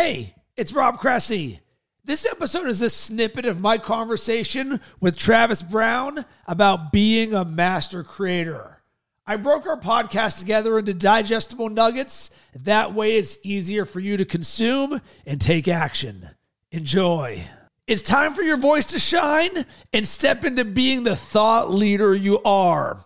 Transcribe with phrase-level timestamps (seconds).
[0.00, 1.58] Hey, it's Rob Cressy.
[2.04, 8.04] This episode is a snippet of my conversation with Travis Brown about being a master
[8.04, 8.80] creator.
[9.26, 12.30] I broke our podcast together into digestible nuggets.
[12.54, 16.28] That way, it's easier for you to consume and take action.
[16.70, 17.42] Enjoy.
[17.88, 22.40] It's time for your voice to shine and step into being the thought leader you
[22.44, 23.00] are.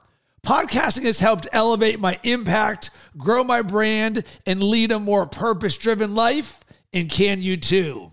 [0.45, 6.15] Podcasting has helped elevate my impact, grow my brand, and lead a more purpose driven
[6.15, 6.62] life
[6.93, 8.11] and can you too?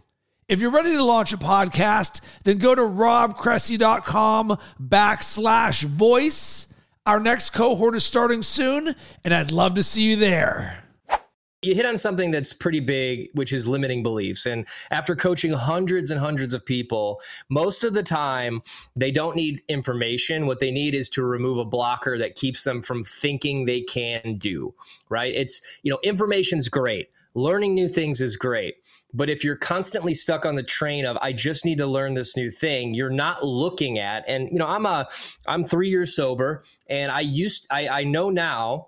[0.48, 6.74] If you're ready to launch a podcast, then go to robcressy.com backslash voice.
[7.06, 10.89] Our next cohort is starting soon, and I'd love to see you there.
[11.62, 14.46] You hit on something that's pretty big, which is limiting beliefs.
[14.46, 18.62] And after coaching hundreds and hundreds of people, most of the time
[18.96, 20.46] they don't need information.
[20.46, 24.38] What they need is to remove a blocker that keeps them from thinking they can
[24.38, 24.74] do,
[25.10, 25.34] right?
[25.36, 28.76] It's, you know, information's great learning new things is great.
[29.14, 32.36] But if you're constantly stuck on the train of I just need to learn this
[32.36, 35.08] new thing, you're not looking at and you know, I'm a
[35.48, 38.88] I'm 3 years sober and I used I I know now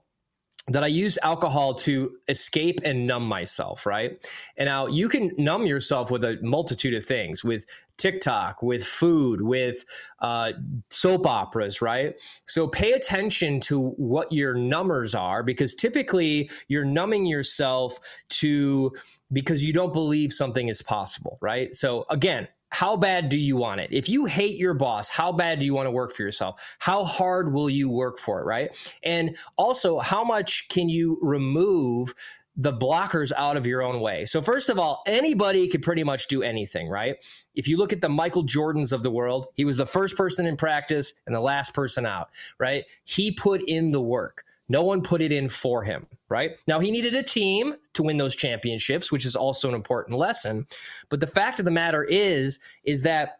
[0.68, 4.24] that I use alcohol to escape and numb myself, right?
[4.58, 7.66] And now you can numb yourself with a multitude of things, with
[7.98, 9.84] TikTok, with food, with
[10.20, 10.54] uh,
[10.90, 12.20] soap operas, right?
[12.46, 18.92] So pay attention to what your numbers are because typically you're numbing yourself to
[19.34, 21.74] because you don't believe something is possible, right?
[21.76, 23.90] So again, how bad do you want it?
[23.92, 26.78] If you hate your boss, how bad do you want to work for yourself?
[26.80, 28.94] How hard will you work for it, right?
[29.04, 32.16] And also, how much can you remove
[32.56, 34.26] the blockers out of your own way?
[34.26, 37.18] So, first of all, anybody could pretty much do anything, right?
[37.56, 40.46] If you look at the Michael Jordans of the world, he was the first person
[40.46, 42.86] in practice and the last person out, right?
[43.04, 44.46] He put in the work.
[44.72, 46.52] No one put it in for him, right?
[46.66, 50.66] Now, he needed a team to win those championships, which is also an important lesson.
[51.10, 53.40] But the fact of the matter is, is that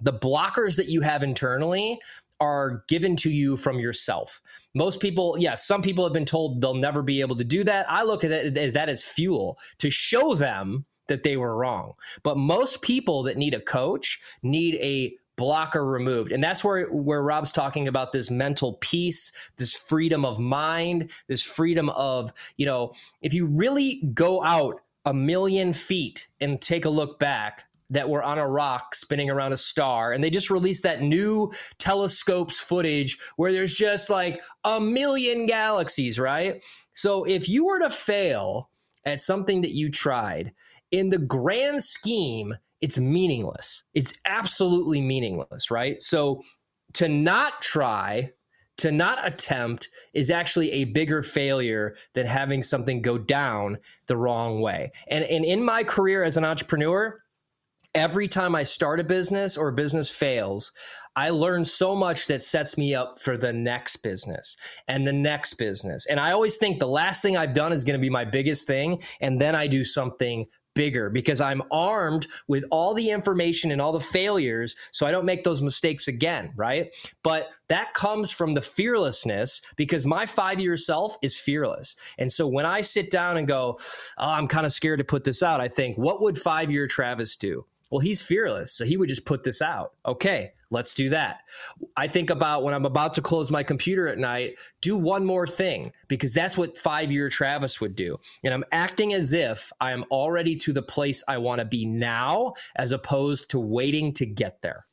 [0.00, 1.98] the blockers that you have internally
[2.38, 4.40] are given to you from yourself.
[4.72, 7.84] Most people, yes, some people have been told they'll never be able to do that.
[7.90, 11.94] I look at that as that as fuel to show them that they were wrong.
[12.22, 16.32] But most people that need a coach need a blocker removed.
[16.32, 21.42] And that's where where Rob's talking about this mental peace, this freedom of mind, this
[21.42, 22.92] freedom of, you know,
[23.22, 28.22] if you really go out a million feet and take a look back, that were
[28.22, 33.18] on a rock spinning around a star and they just released that new telescopes footage
[33.34, 36.62] where there's just like a million galaxies right
[36.92, 38.70] so if you were to fail
[39.04, 40.52] at something that you tried
[40.92, 43.82] in the grand scheme it's meaningless.
[43.94, 46.00] It's absolutely meaningless, right?
[46.02, 46.42] So
[46.94, 48.30] to not try,
[48.78, 54.60] to not attempt is actually a bigger failure than having something go down the wrong
[54.60, 54.92] way.
[55.08, 57.20] And, and in my career as an entrepreneur,
[57.94, 60.72] every time I start a business or a business fails,
[61.16, 65.54] I learn so much that sets me up for the next business and the next
[65.54, 66.06] business.
[66.06, 68.66] And I always think the last thing I've done is going to be my biggest
[68.66, 69.02] thing.
[69.20, 73.92] And then I do something bigger because I'm armed with all the information and all
[73.92, 76.94] the failures so I don't make those mistakes again, right?
[77.22, 81.96] But that comes from the fearlessness because my five year self is fearless.
[82.18, 83.78] And so when I sit down and go,
[84.18, 86.86] oh, I'm kind of scared to put this out, I think, what would five year
[86.86, 87.64] Travis do?
[87.90, 88.72] Well, he's fearless.
[88.72, 89.94] So he would just put this out.
[90.06, 91.40] Okay, let's do that.
[91.96, 95.46] I think about when I'm about to close my computer at night, do one more
[95.46, 98.16] thing because that's what five year Travis would do.
[98.44, 101.84] And I'm acting as if I am already to the place I want to be
[101.84, 104.86] now as opposed to waiting to get there.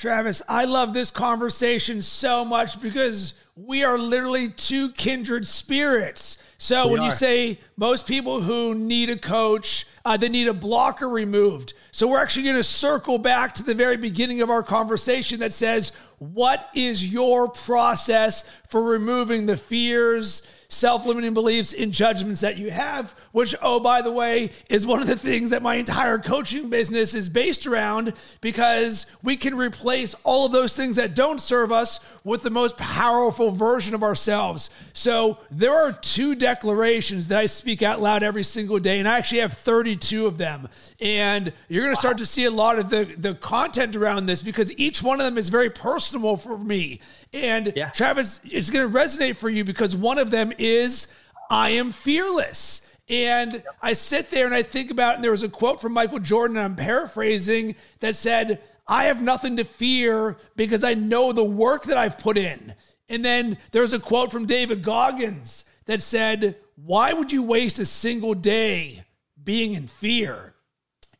[0.00, 6.42] Travis, I love this conversation so much because we are literally two kindred spirits.
[6.56, 7.04] So we when are.
[7.04, 11.74] you say most people who need a coach, uh, they need a blocker removed.
[11.92, 15.52] So we're actually going to circle back to the very beginning of our conversation that
[15.52, 20.50] says, what is your process for removing the fears?
[20.70, 25.02] Self limiting beliefs and judgments that you have, which, oh, by the way, is one
[25.02, 30.14] of the things that my entire coaching business is based around because we can replace
[30.24, 34.70] all of those things that don't serve us with the most powerful version of ourselves.
[34.92, 39.18] So there are two declarations that I speak out loud every single day, and I
[39.18, 40.68] actually have 32 of them.
[41.00, 44.40] And you're going to start to see a lot of the, the content around this
[44.40, 47.00] because each one of them is very personal for me.
[47.32, 47.90] And yeah.
[47.90, 51.14] Travis, it's going to resonate for you because one of them is
[51.50, 52.86] I am fearless.
[53.08, 56.20] And I sit there and I think about, and there was a quote from Michael
[56.20, 61.84] Jordan, I'm paraphrasing, that said, I have nothing to fear because I know the work
[61.84, 62.74] that I've put in.
[63.08, 67.86] And then there's a quote from David Goggins that said, Why would you waste a
[67.86, 69.04] single day
[69.44, 70.54] being in fear.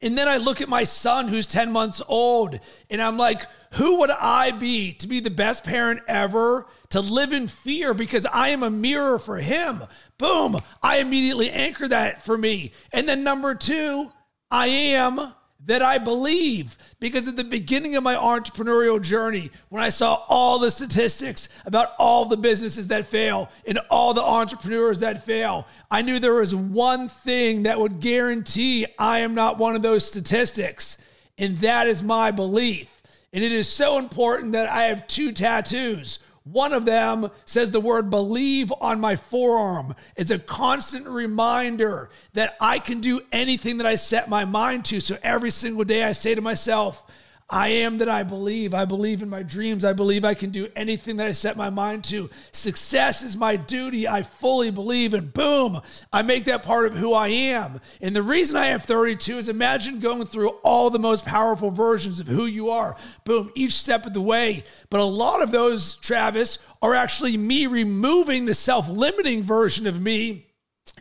[0.02, 2.58] And then I look at my son who's 10 months old
[2.88, 3.42] and I'm like,
[3.74, 6.66] who would I be to be the best parent ever?
[6.90, 9.82] To live in fear because I am a mirror for him.
[10.18, 10.56] Boom.
[10.82, 12.72] I immediately anchor that for me.
[12.92, 14.10] And then number two,
[14.50, 15.34] I am
[15.66, 16.76] that I believe.
[16.98, 21.92] Because at the beginning of my entrepreneurial journey, when I saw all the statistics about
[21.98, 26.54] all the businesses that fail and all the entrepreneurs that fail, I knew there was
[26.54, 30.98] one thing that would guarantee I am not one of those statistics.
[31.38, 32.88] And that is my belief.
[33.32, 37.80] And it is so important that I have two tattoos one of them says the
[37.80, 39.94] word believe on my forearm.
[40.16, 45.00] It's a constant reminder that I can do anything that I set my mind to.
[45.00, 47.06] So every single day I say to myself,
[47.50, 48.74] I am that I believe.
[48.74, 49.84] I believe in my dreams.
[49.84, 52.30] I believe I can do anything that I set my mind to.
[52.52, 54.06] Success is my duty.
[54.06, 55.14] I fully believe.
[55.14, 55.80] And boom,
[56.12, 57.80] I make that part of who I am.
[58.00, 62.20] And the reason I have 32 is imagine going through all the most powerful versions
[62.20, 62.96] of who you are.
[63.24, 64.62] Boom, each step of the way.
[64.88, 70.00] But a lot of those, Travis, are actually me removing the self limiting version of
[70.00, 70.49] me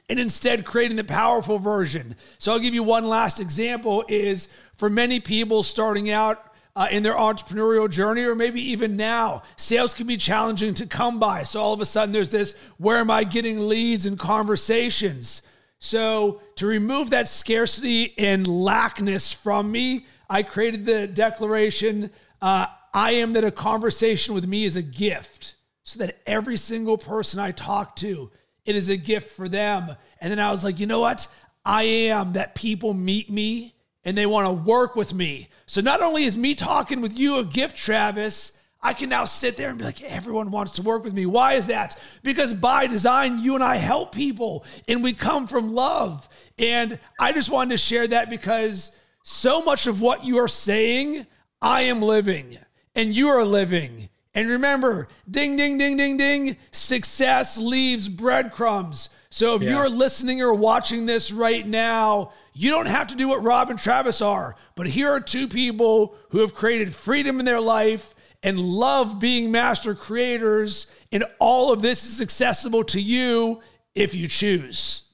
[0.09, 2.15] and instead creating the powerful version.
[2.37, 6.45] So I'll give you one last example is for many people starting out
[6.75, 11.19] uh, in their entrepreneurial journey, or maybe even now, sales can be challenging to come
[11.19, 11.43] by.
[11.43, 15.41] So all of a sudden, there's this where am I getting leads and conversations?
[15.79, 23.11] So to remove that scarcity and lackness from me, I created the declaration uh, I
[23.11, 27.51] am that a conversation with me is a gift, so that every single person I
[27.51, 28.31] talk to,
[28.69, 29.95] it is a gift for them.
[30.21, 31.27] And then I was like, you know what?
[31.65, 33.73] I am that people meet me
[34.03, 35.49] and they want to work with me.
[35.65, 39.57] So not only is me talking with you a gift, Travis, I can now sit
[39.57, 41.25] there and be like, everyone wants to work with me.
[41.25, 41.99] Why is that?
[42.21, 46.29] Because by design, you and I help people and we come from love.
[46.59, 51.25] And I just wanted to share that because so much of what you are saying,
[51.59, 52.59] I am living
[52.93, 54.09] and you are living.
[54.39, 59.09] And remember, ding, ding, ding, ding, ding, success leaves breadcrumbs.
[59.29, 59.71] So if yeah.
[59.71, 63.77] you're listening or watching this right now, you don't have to do what Rob and
[63.77, 68.57] Travis are, but here are two people who have created freedom in their life and
[68.61, 70.95] love being master creators.
[71.11, 73.59] And all of this is accessible to you
[73.93, 75.08] if you choose.